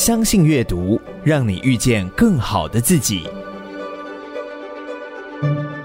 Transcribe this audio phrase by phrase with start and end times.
[0.00, 3.28] 相信阅读，让你遇见更好的自己。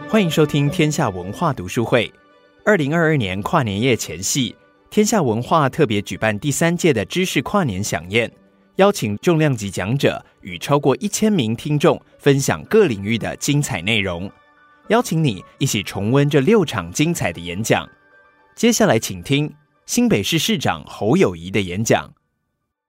[0.08, 2.10] 欢迎收听天下文化读书会。
[2.64, 4.56] 二零二二年跨年夜前夕，
[4.90, 8.32] 天下文化特别举办第三届的知识跨年饗宴，
[8.78, 14.32] 邀请重量级讲者与超过一千名听众分享各领域的精彩内容，
[14.88, 17.86] 邀请你一起重温这六场精彩的演讲。
[18.56, 19.54] 接下来，请听
[19.86, 22.10] 新北市市长侯友谊的演讲。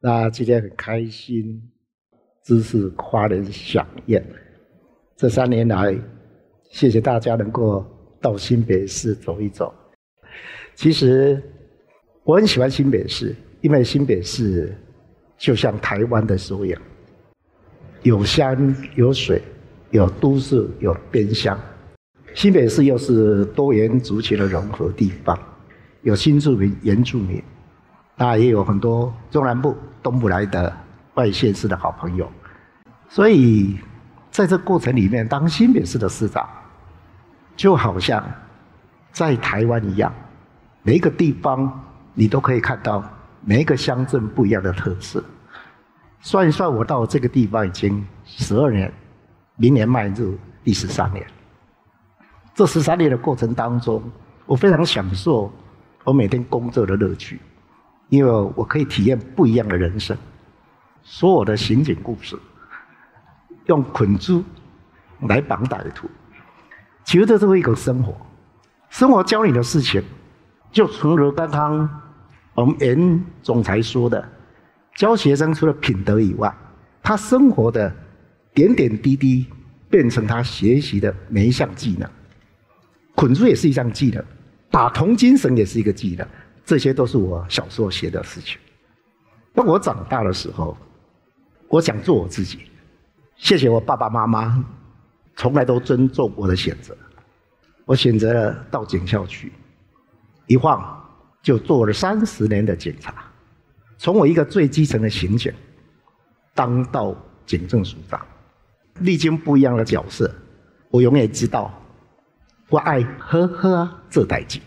[0.06, 1.60] 那今天很开心，
[2.44, 4.24] 知识跨年饗宴。
[5.16, 5.98] 这三年来，
[6.70, 7.84] 谢谢大家能够
[8.20, 9.74] 到新北市走一走。
[10.76, 11.42] 其实
[12.22, 14.72] 我很喜欢新北市，因为新北市
[15.36, 16.78] 就像台湾的缩影，
[18.04, 19.42] 有山有水，
[19.90, 21.60] 有都市有边乡。
[22.32, 25.36] 新北市又是多元族群的融合地方。
[26.02, 27.42] 有新住民、原住民，
[28.16, 30.74] 那也有很多中南部、东部来的
[31.14, 32.30] 外县市的好朋友。
[33.08, 33.78] 所以，
[34.30, 36.48] 在这过程里面，当新北市的市长，
[37.54, 38.24] 就好像
[39.12, 40.12] 在台湾一样，
[40.82, 43.04] 每一个地方你都可以看到
[43.42, 45.22] 每一个乡镇不一样的特色。
[46.20, 48.92] 算一算，我到这个地方已经十二年，
[49.56, 51.24] 明年迈入第十三年。
[52.54, 54.02] 这十三年的过程当中，
[54.46, 55.52] 我非常享受。
[56.04, 57.40] 我每天工作的乐趣，
[58.08, 60.16] 因为我可以体验不一样的人生。
[61.02, 62.36] 所有的刑警故事，
[63.66, 64.42] 用捆猪
[65.28, 66.08] 来绑歹徒，
[67.04, 68.14] 其实这是一个生活。
[68.90, 70.02] 生活教你的事情，
[70.72, 72.02] 就除了刚刚
[72.54, 74.28] 我们严总裁说的，
[74.96, 76.52] 教学生除了品德以外，
[77.02, 77.94] 他生活的
[78.54, 79.46] 点点滴滴
[79.88, 82.10] 变成他学习的每一项技能。
[83.14, 84.24] 捆猪也是一项技能。
[84.70, 86.26] 打铜精神也是一个技能，
[86.66, 88.58] 这些都是我小时候学的事情。
[89.54, 90.76] 当我长大的时候，
[91.68, 92.68] 我想做我自己。
[93.36, 94.64] 谢谢我爸爸妈妈，
[95.36, 96.96] 从来都尊重我的选择。
[97.84, 99.52] 我选择了到警校去，
[100.48, 101.00] 一晃
[101.40, 103.14] 就做了三十年的警察。
[103.96, 105.52] 从我一个最基层的刑警，
[106.52, 107.14] 当到
[107.46, 108.20] 警政署长，
[108.98, 110.34] 历经不一样的角色，
[110.90, 111.72] 我永远知道。
[112.68, 114.58] 我爱呵呵啊做代志，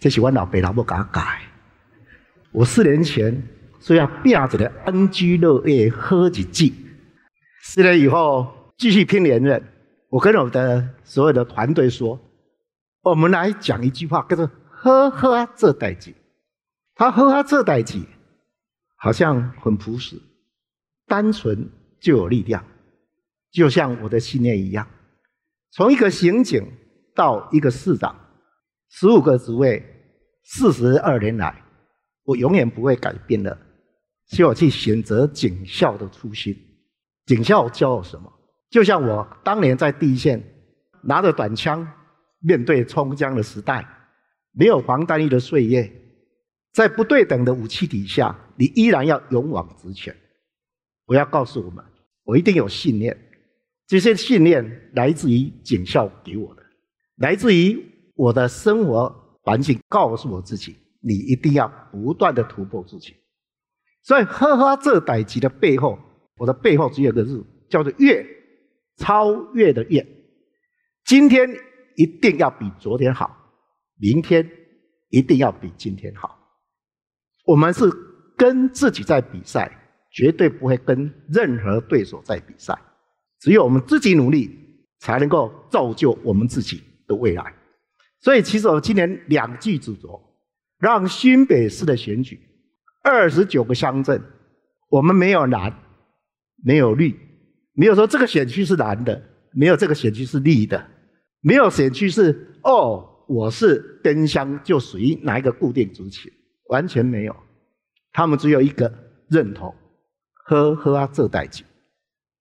[0.00, 1.22] 这是我老爸老母给我教。
[2.52, 3.42] 我四年前
[3.80, 6.72] 说要拼一个安居乐业好日子，
[7.62, 9.62] 四年以后继续拼连任。
[10.08, 12.18] 我跟我的所有的团队说，
[13.02, 16.14] 我们来讲一句话，叫做好好啊做代志。
[16.94, 18.00] 他好好啊做代志，
[18.96, 20.16] 好像很朴实，
[21.06, 21.68] 单纯
[22.00, 22.64] 就有力量，
[23.52, 24.88] 就像我的信念一样，
[25.70, 26.66] 从一个刑警。
[27.12, 28.14] 到一个市长，
[28.90, 29.82] 十五个职位，
[30.42, 31.62] 四十二年来，
[32.24, 33.56] 我永远不会改变的，
[34.28, 36.54] 是我去选择警校的初心。
[37.24, 38.30] 警校教我什么？
[38.68, 40.42] 就像我当年在第一线，
[41.02, 41.88] 拿着短枪，
[42.40, 43.86] 面对冲江的时代，
[44.52, 45.90] 没有防弹衣的岁月，
[46.72, 50.14] 在不对等的武器底下，你依然要勇往直前。
[51.06, 51.84] 我要告诉我们，
[52.24, 53.16] 我一定有信念，
[53.86, 56.62] 这些信念来自于警校给我的。
[57.16, 57.84] 来自于
[58.20, 59.10] 我的生活
[59.42, 63.16] 环境，告诉我自己：你一定要不断的突破自己。
[64.02, 65.98] 所以，呵呵，这代志的背后，
[66.36, 68.22] 我的背后只有一个字，叫做“越”，
[68.98, 70.06] 超越的“越”。
[71.06, 71.48] 今天
[71.96, 73.34] 一定要比昨天好，
[73.98, 74.46] 明天
[75.08, 76.38] 一定要比今天好。
[77.46, 77.90] 我们是
[78.36, 79.72] 跟自己在比赛，
[80.12, 82.78] 绝对不会跟任何对手在比赛。
[83.38, 84.50] 只有我们自己努力，
[84.98, 87.54] 才能够造就我们自己的未来，
[88.20, 90.20] 所以其实我今年两季主轴，
[90.78, 92.38] 让新北市的选举
[93.02, 94.22] 二十九个乡镇，
[94.90, 95.74] 我们没有蓝，
[96.62, 97.18] 没有绿，
[97.72, 99.22] 没有说这个选区是蓝的，
[99.52, 100.86] 没有这个选区是绿的，
[101.40, 106.30] 没有选区是哦，我是边乡就属于哪一个固定族群，
[106.68, 107.34] 完全没有，
[108.12, 108.92] 他们只有一个
[109.30, 109.74] 认同，
[110.34, 111.64] 喝喝啊这代酒，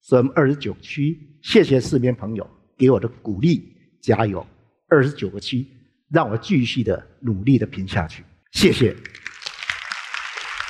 [0.02, 2.46] 所以我们二十九区，谢谢市民朋友
[2.78, 3.64] 给我的鼓励，
[4.02, 4.46] 加油。
[4.90, 5.68] 二十九个七，
[6.12, 8.24] 让我继续的努力的拼下去。
[8.52, 8.96] 谢谢，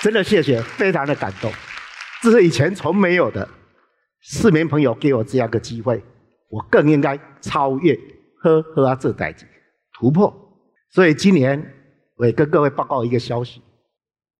[0.01, 1.51] 真的谢谢，非常的感动，
[2.21, 3.47] 这是以前从没有的。
[4.21, 6.03] 市民朋友给我这样个机会，
[6.49, 7.97] 我更应该超越，
[8.41, 9.47] 呵呵啊，这代志
[9.93, 10.33] 突破。
[10.91, 11.73] 所以今年
[12.17, 13.61] 我也跟各位报告一个消息，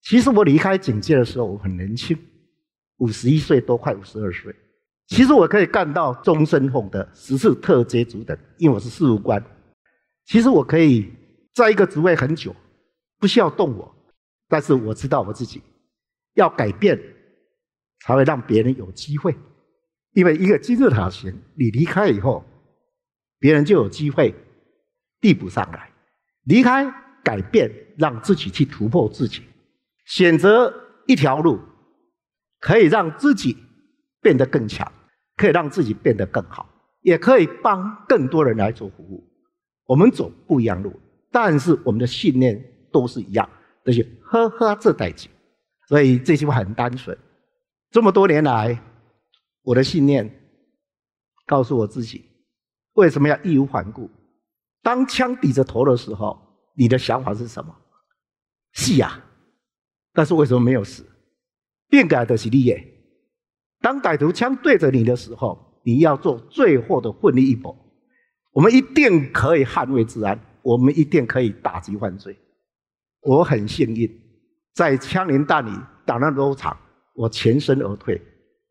[0.01, 2.17] 其实我离开警界的时候我很年轻，
[2.97, 4.53] 五十一岁多，快五十二岁。
[5.07, 9.41] 其实我可以干到终身俸的十次特阶主等，因为我是事务官。
[10.29, 11.11] 其实我可以
[11.55, 12.55] 在一个职位很久，
[13.17, 13.95] 不需要动我，
[14.47, 15.59] 但是我知道我自己
[16.35, 16.99] 要改变，
[18.01, 19.35] 才会让别人有机会。
[20.11, 22.45] 因为一个金字塔型，你离开以后，
[23.39, 24.35] 别人就有机会
[25.19, 25.89] 递补上来。
[26.43, 26.85] 离开，
[27.23, 29.41] 改变，让自己去突破自己，
[30.05, 30.71] 选择
[31.07, 31.59] 一条路，
[32.59, 33.57] 可以让自己
[34.21, 34.91] 变得更强，
[35.37, 36.69] 可以让自己变得更好，
[37.01, 39.27] 也可以帮更多人来做服务。
[39.89, 40.93] 我们走不一样路，
[41.31, 43.49] 但是我们的信念都是一样，
[43.83, 45.27] 就是呵呵这代志。
[45.87, 47.17] 所以这句话很单纯。
[47.89, 48.79] 这么多年来，
[49.63, 50.29] 我的信念
[51.47, 52.23] 告诉我自己，
[52.93, 54.07] 为什么要义无反顾？
[54.83, 56.39] 当枪抵着头的时候，
[56.75, 57.75] 你的想法是什么？
[58.73, 59.19] 是呀，
[60.13, 61.03] 但是为什么没有死？
[61.89, 62.87] 变改的是你耶。
[63.79, 67.75] 当歹徒枪对着你的时候，你要做最后的奋力一搏。
[68.51, 72.35] 我们一定可以捍卫治安，我们一定可以打击犯罪。
[73.21, 74.09] 我很幸运，
[74.73, 75.71] 在枪林弹雨
[76.05, 76.75] 打那么多场，
[77.13, 78.19] 我全身而退，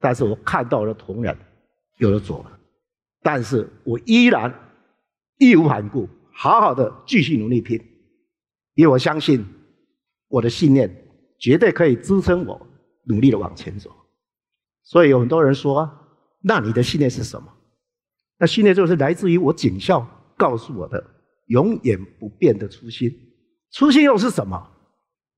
[0.00, 1.36] 但是我看到了同仁
[1.98, 2.58] 有的走了，
[3.22, 4.52] 但是我依然
[5.38, 7.80] 义无反顾，好好的继续努力拼。
[8.75, 9.44] 因为我相信，
[10.28, 10.90] 我的信念
[11.38, 12.66] 绝对可以支撑我
[13.04, 13.90] 努力的往前走。
[14.82, 15.90] 所以有很多人说
[16.40, 17.52] ：“那你的信念是什么？”
[18.38, 20.06] 那信念就是来自于我警校
[20.37, 21.05] 告诉我的
[21.46, 23.11] 永远不变的初心。
[23.73, 24.70] 初心又是什么？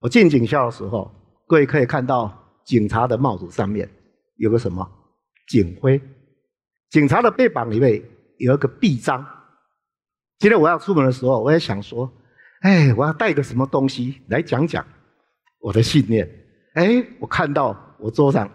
[0.01, 1.11] 我进警校的时候，
[1.47, 2.33] 各位可以看到
[2.65, 3.89] 警察的帽子上面
[4.37, 4.89] 有个什么？
[5.49, 6.01] 警徽。
[6.91, 8.03] 警察的背膀里面
[8.39, 9.27] 有一个臂章。
[10.39, 12.11] 今天我要出门的时候，我也想说。
[12.61, 14.85] 哎，我要带个什么东西来讲讲
[15.61, 16.29] 我的信念？
[16.75, 18.51] 哎，我看到我桌上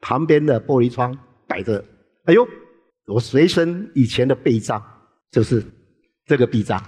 [0.00, 1.84] 旁边的玻璃窗摆着，
[2.24, 2.44] 哎呦，
[3.06, 4.82] 我随身以前的臂章
[5.30, 5.64] 就是
[6.24, 6.82] 这个臂章。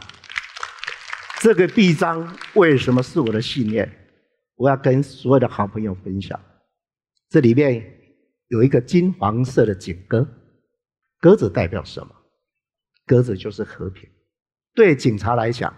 [1.40, 3.90] 这个臂章为什么是我的信念？
[4.54, 6.40] 我要跟所有的好朋友分享。
[7.28, 7.84] 这里面
[8.48, 10.26] 有一个金黄色的警鸽，
[11.20, 12.08] 鸽子代表什么？
[13.04, 14.08] 鸽子就是和平。
[14.74, 15.74] 对警察来讲。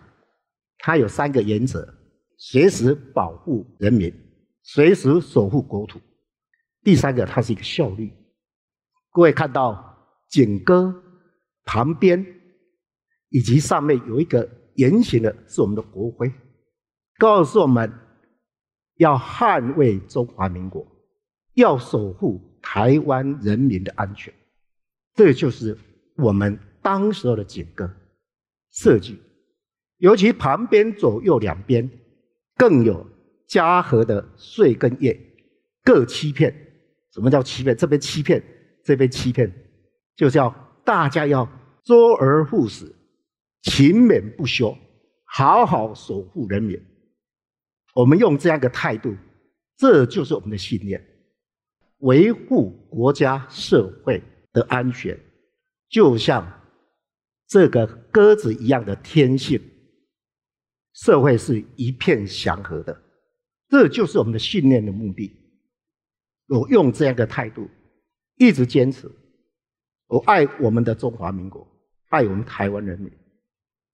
[0.80, 1.92] 它有三个原则：
[2.36, 4.14] 随时保护人民，
[4.62, 6.00] 随时守护国土。
[6.84, 8.12] 第三个，它是一个效率。
[9.10, 9.97] 各位看到
[10.28, 11.02] 警歌
[11.64, 12.24] 旁边
[13.30, 16.32] 以及上面有一个圆形的，是我们的国徽，
[17.18, 17.92] 告诉我们
[18.96, 20.86] 要捍卫中华民国，
[21.54, 24.32] 要守护台湾人民的安全。
[25.14, 25.76] 这就是
[26.16, 27.90] 我们当时候的警歌
[28.70, 29.18] 设计。
[29.96, 31.90] 尤其旁边左右两边，
[32.56, 33.04] 更有
[33.48, 35.18] 嘉禾的穗跟叶
[35.82, 36.54] 各七片。
[37.12, 37.76] 什么叫七片？
[37.76, 38.40] 这边七片，
[38.84, 39.52] 这边七片，
[40.18, 40.52] 就叫
[40.84, 41.48] 大家要
[41.84, 42.92] 周而复始，
[43.62, 44.76] 勤勉不休，
[45.24, 46.76] 好好守护人民。
[47.94, 49.14] 我们用这样一个态度，
[49.76, 51.00] 这就是我们的信念：
[51.98, 54.20] 维护国家社会
[54.52, 55.16] 的安全，
[55.88, 56.52] 就像
[57.46, 59.62] 这个鸽子一样的天性。
[60.94, 63.02] 社会是一片祥和的，
[63.68, 65.30] 这就是我们的信念的目的。
[66.48, 67.68] 我用这样的态度，
[68.34, 69.08] 一直坚持。
[70.08, 71.66] 我爱我们的中华民国，
[72.08, 73.12] 爱我们台湾人民，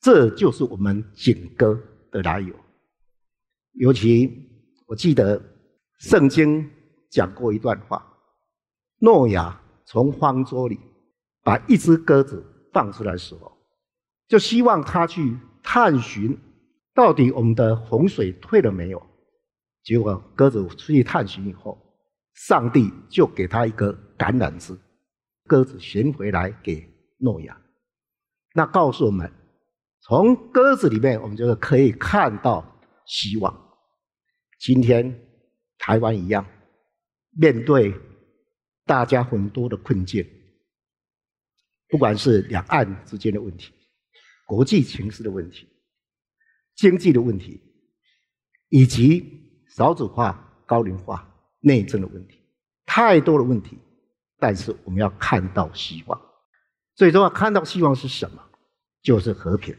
[0.00, 1.78] 这就是我们警鸽
[2.10, 2.54] 的来由。
[3.72, 4.48] 尤其
[4.86, 5.40] 我记得
[5.98, 6.70] 圣经
[7.10, 8.04] 讲过一段话：
[9.00, 10.78] 诺亚从方舟里
[11.42, 13.50] 把一只鸽子放出来的时候，
[14.28, 16.38] 就希望他去探寻。
[16.94, 19.02] 到底我们的洪水退了没有？
[19.82, 21.76] 结果鸽子出去探寻以后，
[22.34, 24.78] 上帝就给他一个橄榄枝，
[25.46, 27.60] 鸽子衔回来给诺亚。
[28.54, 29.30] 那告诉我们，
[30.00, 33.76] 从鸽子里面，我们就是可以看到希望。
[34.58, 35.20] 今天
[35.78, 36.46] 台湾一样，
[37.30, 37.94] 面对
[38.84, 40.26] 大家很多的困境，
[41.88, 43.72] 不管是两岸之间的问题，
[44.46, 45.68] 国际情势的问题。
[46.76, 47.60] 经济的问题，
[48.68, 52.40] 以及少子化、高龄化、内政的问题，
[52.84, 53.78] 太多的问题。
[54.44, 56.20] 但是我们要看到希望，
[56.94, 58.42] 最重要看到希望是什么？
[59.02, 59.74] 就是和平。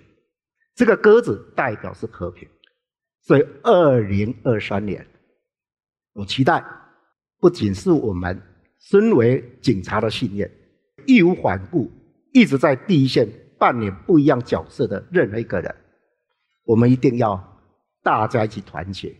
[0.74, 2.50] 这个鸽子代表是和平。
[3.22, 5.06] 所以，二零二三年，
[6.14, 6.66] 我期待
[7.40, 8.42] 不仅是我们
[8.80, 10.52] 身为警察的信念，
[11.06, 11.92] 义无反顾，
[12.34, 13.30] 一直在第一线
[13.60, 15.76] 扮演不一样角色的任何一个人。
[16.64, 17.40] 我们一定要
[18.02, 19.16] 大家一起团结，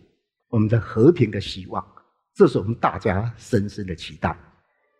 [0.48, 1.86] 我们的和平的希望，
[2.34, 4.36] 这是我们大家深深的期待。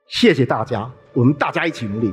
[0.09, 2.13] 谢谢大家，我们大家一起努力。